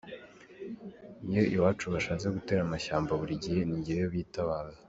Iyo 1.29 1.43
iwacu 1.55 1.85
bashatse 1.93 2.25
gutera 2.35 2.61
amashyamba 2.63 3.11
buri 3.19 3.33
gihe 3.43 3.61
ni 3.69 3.77
jyewe 3.85 4.05
bitabaza". 4.15 4.77